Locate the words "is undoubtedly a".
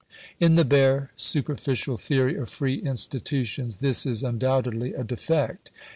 4.07-5.03